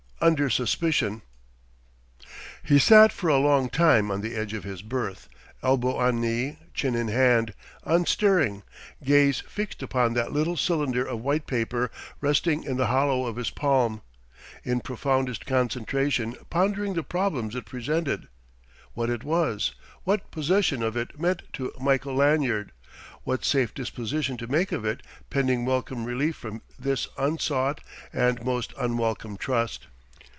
VI 0.23 0.27
UNDER 0.27 0.49
SUSPICION 0.51 1.23
He 2.61 2.77
sat 2.77 3.11
for 3.11 3.27
a 3.27 3.39
long 3.39 3.69
time 3.71 4.11
on 4.11 4.21
the 4.21 4.35
edge 4.35 4.53
of 4.53 4.63
his 4.63 4.83
berth, 4.83 5.27
elbow 5.63 5.95
on 5.95 6.21
knee, 6.21 6.59
chin 6.75 6.93
in 6.93 7.07
hand, 7.07 7.55
unstirring, 7.85 8.61
gaze 9.03 9.39
fixed 9.39 9.81
upon 9.81 10.13
that 10.13 10.31
little 10.31 10.55
cylinder 10.55 11.03
of 11.03 11.21
white 11.23 11.47
paper 11.47 11.89
resting 12.19 12.63
in 12.63 12.77
the 12.77 12.85
hollow 12.85 13.25
of 13.25 13.35
his 13.37 13.49
palm, 13.49 14.03
in 14.63 14.79
profoundest 14.79 15.47
concentration 15.47 16.35
pondering 16.51 16.93
the 16.93 17.01
problems 17.01 17.55
it 17.55 17.65
presented: 17.65 18.27
what 18.93 19.09
it 19.09 19.23
was, 19.23 19.73
what 20.03 20.29
possession 20.29 20.83
of 20.83 20.95
it 20.95 21.19
meant 21.19 21.41
to 21.51 21.71
Michael 21.81 22.13
Lanyard, 22.13 22.73
what 23.23 23.43
safe 23.43 23.73
disposition 23.73 24.37
to 24.37 24.45
make 24.45 24.71
of 24.71 24.85
it 24.85 25.01
pending 25.31 25.65
welcome 25.65 26.05
relief 26.05 26.35
from 26.35 26.61
this 26.77 27.07
unsought 27.17 27.81
and 28.13 28.45
most 28.45 28.71
unwelcome 28.77 29.35
trust. 29.35 29.87